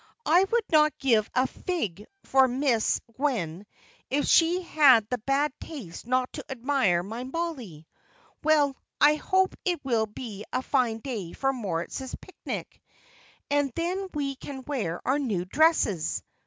"I 0.25 0.43
would 0.45 0.63
not 0.71 0.97
give 0.97 1.29
a 1.35 1.45
fig 1.45 2.07
for 2.23 2.47
Mrs. 2.47 3.01
Gwen 3.15 3.67
if 4.09 4.25
she 4.25 4.63
had 4.63 5.07
the 5.11 5.19
bad 5.19 5.53
taste 5.61 6.07
not 6.07 6.33
to 6.33 6.45
admire 6.49 7.03
my 7.03 7.23
Mollie. 7.23 7.85
Well, 8.43 8.75
I 8.99 9.13
hope 9.13 9.55
it 9.63 9.79
will 9.85 10.07
be 10.07 10.43
a 10.51 10.63
fine 10.63 11.01
day 11.01 11.33
for 11.33 11.53
Moritz's 11.53 12.15
picnic, 12.15 12.81
and 13.51 13.71
then 13.75 14.07
we 14.15 14.35
can 14.37 14.63
wear 14.63 15.01
our 15.07 15.19
new 15.19 15.45
dresses. 15.45 16.23